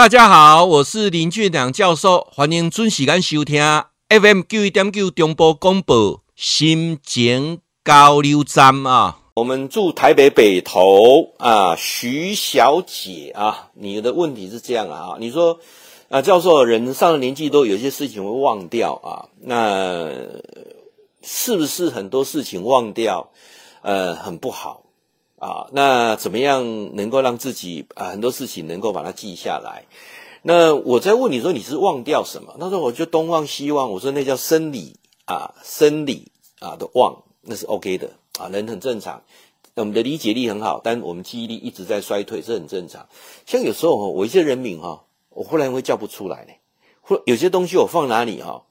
[0.00, 3.62] 大家好，我是林俊良教授，欢迎准时间收听
[4.08, 9.18] FM 九一点九中波广播心情交流站啊。
[9.34, 15.58] 我们住台北北投啊，徐小姐啊，你的问题是这样啊，你说
[16.08, 20.08] 啊，教授，人上了年纪都有些事情会忘掉啊，那
[21.20, 23.28] 是不是很多事情忘掉，
[23.82, 24.82] 呃，很不好？
[25.40, 29.86] 啊，那怎么样能够让自己啊很多事情能够把它记下来？
[30.42, 32.56] 那我在问你说你是忘掉什么？
[32.60, 33.90] 他说我就东忘西忘。
[33.90, 39.22] 我说那叫生理啊，生理啊的忘，那是 OK 的啊，人很正常。
[39.76, 43.08] 我们的理解力很好，但我们记忆力一直在衰退，这很正常。
[43.46, 46.52] 像有时候我一些人名哈，我忽然会叫不出来呢，
[47.00, 48.64] 或有些东西我放哪里哈，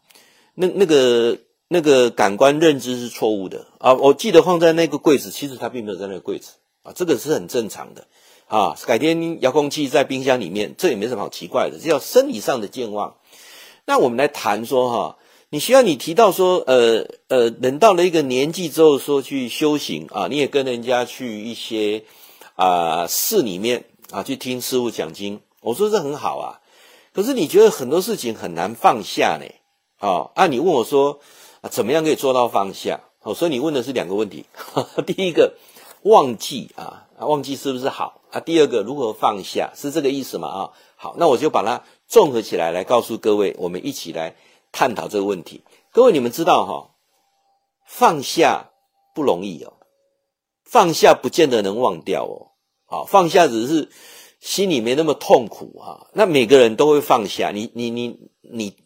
[0.53, 1.39] 那那个。
[1.71, 3.93] 那个感官认知是错误的啊！
[3.93, 8.07] 我记得放在那个柜子，其实它并没有在那个柜子啊，这个是很正常的
[8.47, 8.75] 啊。
[8.87, 13.17] 改天遥控器在冰箱里面，这也没什么好奇怪的，这叫生理上的健忘。
[13.85, 15.17] 那我们来谈说哈，
[15.51, 22.03] 你需要你提到说，呃呃，人到了一个年纪之后，说去修行啊，你也跟人家去一些
[22.55, 26.61] 啊寺里面啊去听师父讲经，我说这很好啊。
[27.13, 29.45] 可是你觉得很多事情很难放下呢？
[29.99, 31.19] 啊，啊，你问我说。
[31.61, 33.01] 啊，怎么样可以做到放下？
[33.21, 34.45] 哦，所以你问的是两个问题。
[34.53, 35.55] 呵 呵第一个，
[36.03, 38.39] 忘记啊，忘记是不是好啊？
[38.39, 39.73] 第二个，如何放下？
[39.75, 40.47] 是这个意思吗？
[40.47, 44.35] 啊，好，那我就把它综合起来，来告诉各位，我们一起来
[44.71, 45.63] 探讨这个问题。
[45.91, 46.91] 各位，你们知道哈，
[47.85, 48.69] 放下
[49.13, 49.73] 不容易哦，
[50.63, 52.55] 放下不见得能忘掉哦。
[52.85, 53.89] 好，放下只是
[54.39, 56.07] 心里没那么痛苦啊。
[56.13, 58.77] 那每个人都会放下，你你你你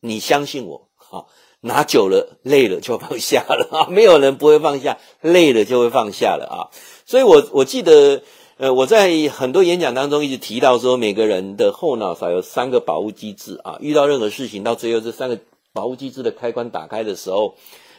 [0.00, 1.26] 你相信我啊。
[1.60, 3.86] 拿久了，累了就放下了啊！
[3.90, 6.70] 没有人不会放下，累了就会放下了啊！
[7.04, 8.22] 所以我，我记得，
[8.58, 15.38] 呃，我在很多演讲当中一直提到说，每个人的后脑勺有三个保护机制啊，遇到任何事情，到最后这三个
[15.72, 17.56] 保护机制的开关打开的时候，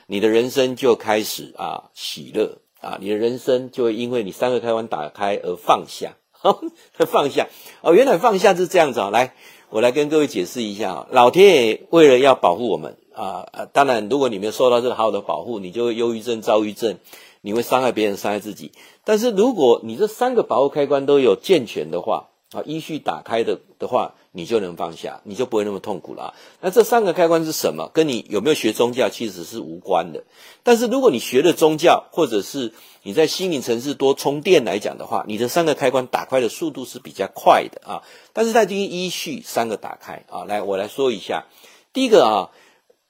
[0.08, 6.53] 你的人生就开始啊喜乐啊，你的人生就会因为你三个开关打开而放下，呵
[6.98, 7.50] 呵放下
[7.81, 9.09] 哦，原来放下是这样子啊！
[9.09, 9.34] 来，
[9.69, 12.96] 我来跟各位解释一下啊，老天爷为了要保护我们。
[13.19, 13.66] 啊啊！
[13.74, 17.00] 当然，如果你没有受到这个好的保护，你就会忧郁症、躁郁症，
[17.41, 18.72] 你会伤害别人、伤害自己。
[19.03, 26.34] 但是，如果你这三个保护开关都有健全的话，啊，依序打开的的话，你就能放下，你就不会那么痛苦了啊。
[26.62, 27.91] 那这三个开关是什么？
[27.94, 30.24] 跟你有没有学宗教其实是无关的。
[30.63, 32.72] 但是，如果你学了宗教，或者是
[33.03, 38.03] 你在心灵层次多充电来讲的话，你的三个开关打开的速度是比较快的啊。
[38.31, 41.47] 但是，在这依序三个打开啊，来，我来说一下，
[41.91, 42.50] 第一个啊。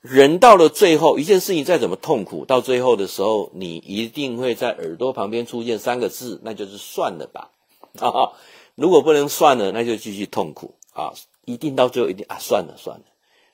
[0.01, 7.51] 人到了最后，一件事情再怎么痛苦，到最后的时候，你一定会在耳朵旁边出现三个字，那就是算了吧。
[7.99, 8.31] 啊，
[8.75, 11.11] 如果不能算了，那就继续痛苦啊！
[11.43, 13.03] 一定到最后一定啊，算了算了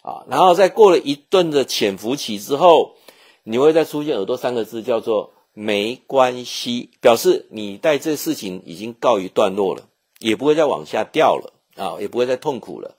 [0.03, 0.25] 啊！
[0.29, 2.95] 然后再过了一顿的潜伏期之后，
[3.43, 9.87] 你会再出现耳朵三个字，叫做没关系，表示你在这事情已经告一段落了，
[10.19, 12.95] 也不会再往下掉了啊，也不会再痛苦了。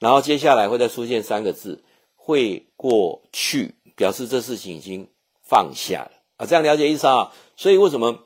[0.00, 1.84] 然后接下来会再出现三个字。
[2.28, 5.08] 会过去，表示这事情已经
[5.40, 7.32] 放下了啊，这样了解意思啊？
[7.56, 8.18] 所以为什么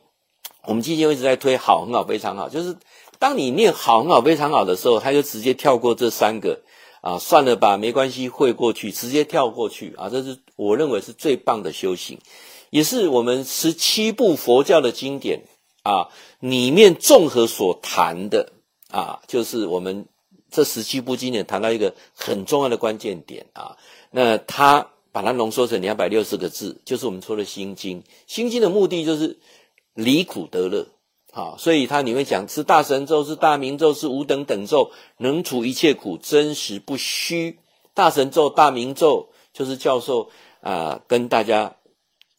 [0.64, 2.48] 我们基金一直在推好、很好、非常好？
[2.48, 2.76] 就是
[3.20, 6.62] 当你念好、很好、非常好的时候，他就直接跳过这三个
[7.00, 10.08] 啊，算了吧，没关系，会过去，直接跳过去啊。
[10.08, 12.18] 这是我认为是最棒的修行，
[12.70, 15.44] 也是我们十七部佛教的经典
[15.84, 16.08] 啊
[16.40, 18.50] 里面综合所谈的
[18.90, 20.06] 啊，就是我们。
[20.52, 23.76] 这十七部经典谈到一个很重要的关键点啊，
[24.12, 28.04] 那他把它浓缩成两百六十个字，就是我们说的心经。
[28.28, 29.38] 心经的目的就是
[29.94, 30.86] 离苦得乐，
[31.32, 37.58] 啊，所以他里面讲是大神咒，是大明咒，是无等等咒，能除一切苦，真实不虚。
[37.94, 40.30] 大神咒、大明咒，就是教授
[40.60, 41.74] 啊跟大家。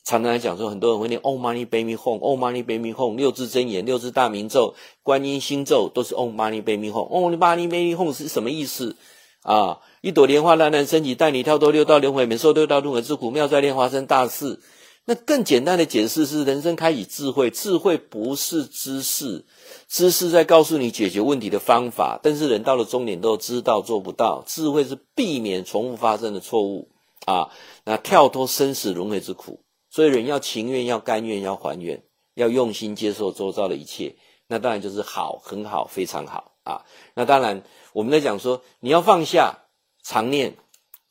[0.04, 7.08] 常常来讲说，很多人会念 Om Mani Padme Hum，Om Mani Padme Hum，六字真言、六字大明咒、观音心咒都是 Om Mani Padme Hum。
[7.10, 8.98] Om Mani Padme Hum 是什么意思
[9.44, 9.80] 啊？
[10.02, 14.60] 一朵莲花蓝蓝升起，带你跳脱六道轮回，免受六道轮回之苦，妙在莲华生大事。
[15.06, 19.46] 那更简单的解释是：人生开启智慧，智慧不是知识，
[19.88, 24.44] 知识在告诉你解决问题的方法，但是人到了终点都知道做不到。
[24.46, 26.90] 智慧是避免重复发生的错误
[27.26, 27.50] 啊，
[27.86, 29.60] 那跳脱生死轮回之苦。
[29.94, 32.04] 所以人要情愿，要甘愿，要还愿，
[32.34, 34.16] 要用心接受周遭的一切，
[34.48, 36.84] 那当然就是好，很好，非常好啊。
[37.14, 37.62] 那当然，
[37.94, 39.66] 我们在讲说，你要放下，
[40.02, 40.56] 常念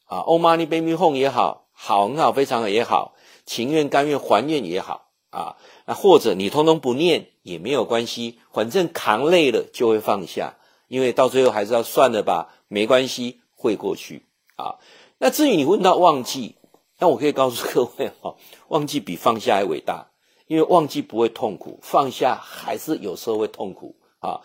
[0.07, 3.15] 啊，Om Mani Padme Hum 也好，好，很好，非常好也好，
[3.47, 5.57] 情愿、甘愿、还愿也好啊。
[5.87, 10.57] 那或者你通通不念也没有关系，反正扛累了就会放下。
[10.89, 14.27] 因为到最后还是要算了吧，没关系，会过去
[14.57, 14.81] 啊。
[15.19, 16.57] 那至于你问到忘记，
[17.03, 18.37] 那我可以告诉各位哈，
[18.69, 20.07] 忘记比放下还伟大，
[20.47, 24.41] 因为忘记不会痛苦，放下还是有时候会痛苦啊。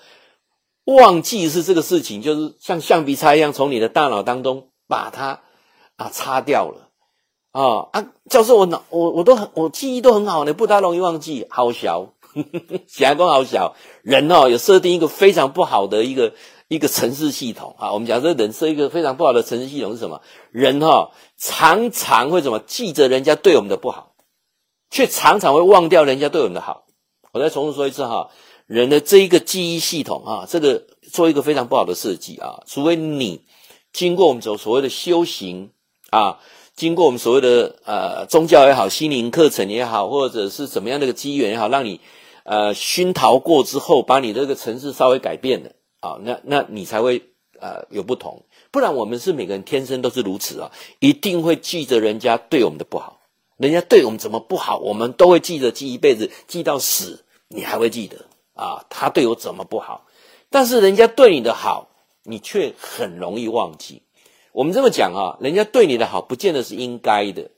[0.86, 5.42] 忘记是这个事情，就是像橡皮擦一样，从你的大脑当中把它
[5.98, 6.89] 啊擦掉了
[7.51, 8.07] 啊啊！
[8.27, 12.13] 教授，我脑我我都很我记忆都很好呢，不大容易忘记，好小，
[12.88, 13.75] 显然光好小。
[14.01, 16.33] 人哦，有设定一个非常不好的一个
[16.68, 17.94] 一个城市系统啊。
[17.94, 20.22] 我们讲这人设一个非常不好的城市系统是什么？
[20.52, 24.16] 人哈、哦、常常会怎么记着人家对我们的不好，
[24.90, 26.86] 却常常会忘掉人家对我们的好。
[27.31, 28.30] 我再重复说一次哈。
[28.66, 33.44] 人的这一个记忆系统啊，这个做一个非常不好的设计啊，除非你
[33.94, 35.72] 经过我们所所谓的修行
[36.10, 36.40] 啊，
[36.75, 42.02] 经过我们所谓的呃宗教也好，心灵课程也好，或者是怎么样的一个机缘也好，让你
[42.44, 45.72] 呃熏陶过之后，把你这个城市稍微改变了
[46.07, 47.21] 啊，那那你才会
[47.59, 53.19] 呃有不同，不然我们是每个人天生都是如此啊，一定会记着人家对我们的不好，
[53.57, 58.25] 人家对我们怎么不好，我们都会记着，记一辈子，记到死，你还会记得。
[58.54, 60.07] 啊，他对我怎么不好？
[60.50, 61.89] 但是人家对你的好，
[62.24, 64.01] 你却很容易忘记。
[64.51, 67.51] 我们这么讲啊，人家对你的好，不见得是应该的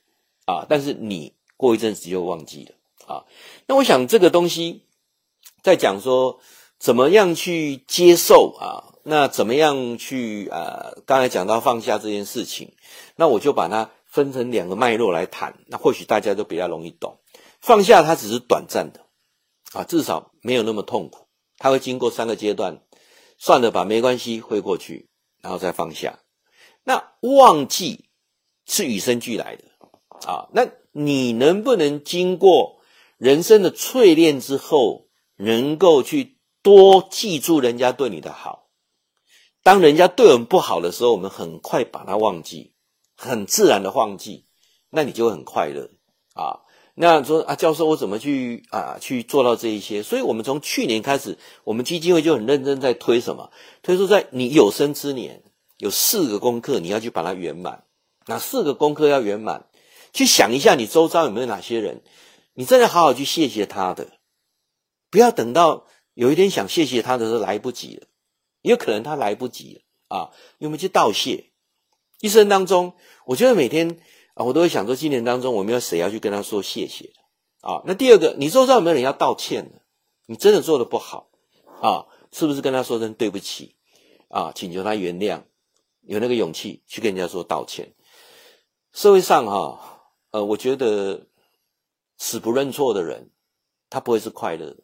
[0.46, 0.66] 啊。
[0.68, 3.24] 但是你过一阵子就忘记了啊。
[3.66, 4.82] 那我想这个东西，
[5.64, 6.42] 在讲说
[6.80, 8.96] 怎么样去接受啊？
[9.04, 10.94] 那怎么样去啊？
[11.06, 12.74] 刚才讲到放下这件事情，
[13.16, 15.60] 那我就把它分成两个脉络来谈。
[15.68, 17.20] 那或许大家都比较容易懂。
[17.60, 19.02] 放下它只是短暂的。
[19.74, 21.28] 啊，至少没有那么痛苦。
[21.58, 22.82] 它会经过三个阶段，
[23.38, 25.10] 算了吧，没关系，会过去，
[25.42, 26.20] 然后再放下。
[26.84, 28.06] 那忘记
[28.66, 29.66] 是与生俱来的
[30.26, 30.48] 啊。
[30.54, 32.80] 那你能不能经过
[33.18, 38.68] 人生的淬炼之后，能够去多记住人家对你的好？
[39.64, 42.74] 当人家对我们不好的时候，我们很快把它忘记，
[43.16, 44.46] 很自然的忘记，
[44.90, 45.90] 那你就很快乐
[46.34, 46.62] 啊。
[46.96, 50.04] 那说啊，教授，我怎么去啊去做到这一些？
[50.04, 53.52] 所以，我们从去年开始，我们基金会就很认真在推什么？
[53.82, 55.44] 推出在你有生之年
[55.78, 57.86] 有四个功课，你要去把它圆满。
[58.26, 59.68] 哪四个功课要圆满？
[60.12, 62.02] 去想一下，你周遭有没有哪些人，
[62.54, 64.08] 你真的好好去谢谢他的，
[65.10, 65.86] 不要等到
[66.20, 68.08] 有一天想谢谢他的时候来不及了，
[68.62, 69.74] 也有可能他来不及
[70.10, 70.32] 了啊。
[70.58, 71.52] 有没去道谢？
[72.20, 72.94] 一生当中，
[73.26, 74.02] 我觉得每天。
[74.34, 77.14] 啊，我都会想说，今年当中我们有谁要去跟他说谢谢的
[77.70, 77.82] 啊？
[77.86, 79.82] 那第二个，你周遭有没有人要道歉的？
[80.28, 81.30] 你真的做得不好
[81.82, 83.76] 啊，是不是跟他说声对不起
[84.30, 84.52] 啊？
[84.54, 85.42] 请求他原谅，
[86.02, 87.94] 有那个勇气去跟人家说道歉。
[88.94, 91.28] 社会上哈，呃，我觉得
[92.18, 93.32] 死不认错的人，
[93.90, 94.84] 他不会是快乐的。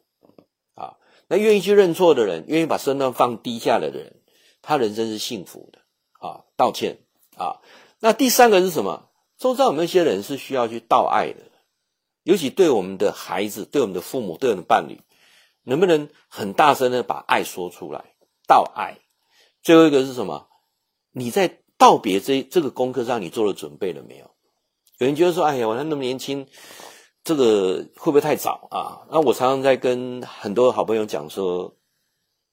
[1.28, 4.22] 那愿意去认错的人，愿意把身段放低下来的人，
[4.62, 5.80] 他人生是幸福的
[6.20, 6.44] 啊。
[6.56, 6.98] 道歉
[7.36, 7.60] 啊。
[8.00, 9.08] 那第三个是什么？
[9.38, 11.42] 周遭有没有一些人是需要去道爱的？
[12.22, 15.00] 尤其对我们的孩子、对我们的父母、对我们的伴侣，
[15.62, 18.04] 能不能很大声的把爱说出来？
[18.46, 18.98] 道爱。
[19.62, 20.48] 最后一个是什么？
[21.12, 24.30] 你在道别这这个功课上，你做了准备了没有？
[24.98, 26.46] 有人觉得说：“哎呀，我还那么年轻，
[27.26, 31.74] 这个会不会太早啊？”那我常常在跟很多好朋友讲说，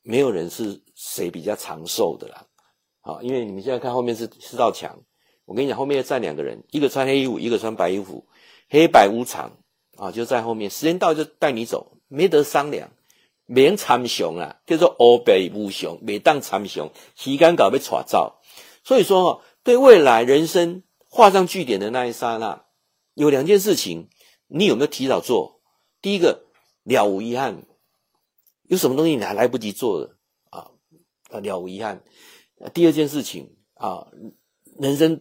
[0.01, 2.47] 没有人是谁比较长寿的啦。
[3.01, 4.97] 啊，因为你们现在看后面是是道墙。
[5.45, 8.25] 我跟你讲，后面要站两个人，一个穿黑衣服，一个穿白衣服，
[8.69, 9.51] 黑白无常
[9.97, 10.71] 啊，就在后面。
[10.71, 12.89] 时间到就带你走，没得商量，
[13.45, 18.39] 免参雄啊，叫做乌白无常，每当参雄，时间搞被抓走。
[18.83, 22.63] 所以说，对未来人生画上句点的那一刹那，
[23.13, 24.07] 有两件事情，
[24.53, 25.59] 你有没有提早做？
[26.01, 26.45] 第一个，
[26.83, 27.65] 了无遗憾，
[28.63, 30.15] 有什么东西你还来不及做的
[30.51, 30.69] 啊？
[31.31, 32.03] 啊，了无遗憾。
[32.73, 34.07] 第二件事情啊，
[34.79, 35.19] 人生。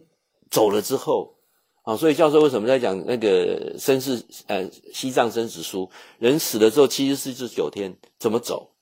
[0.51, 1.33] 走了之后，
[1.81, 5.89] 啊，所以教授为什么在讲那个生死呃西藏生死书？
[6.19, 8.75] 人死了之后七十四十九天怎么走？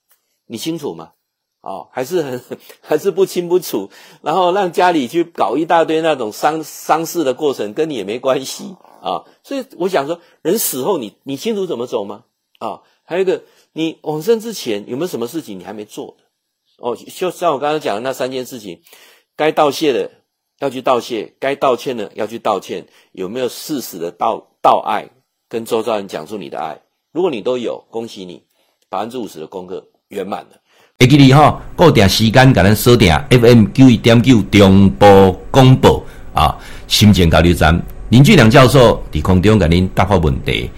[0.47, 1.13] 你清楚吗？
[1.61, 2.41] 啊，还是很
[2.83, 3.89] 还是不清不楚，
[4.21, 9.25] 然后让家里去搞一大堆那种丧丧事的过程，跟你也没关系啊。
[9.43, 12.23] 所以我想说，人死后你你清楚怎么走吗？
[12.59, 13.43] 啊，还有一个，
[13.73, 16.23] 你往生之前有没有什么事情你还没做的？
[16.77, 18.81] 哦，就像我刚刚讲的那三件事情，
[19.35, 20.11] 该道谢的。
[20.59, 25.09] 要去道谢，该道歉的要去道歉，有没有适时的道道爱，
[25.49, 26.79] 跟周遭人讲出你的爱？
[27.11, 28.43] 如果你都有，恭喜你，
[28.87, 30.49] 百分之五十的功课圆满了。
[30.99, 36.05] 会记你哈，固定时间给咱锁定 FM 九一点九中波广播
[36.35, 36.55] 啊，
[36.87, 40.69] 心情交流站林俊良教授伫空中给您答复问题。